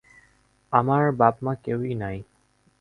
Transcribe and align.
আমার 0.73 1.03
বাপ-মা 1.11 1.53
কেহই 1.63 1.93
নাই। 1.95 2.17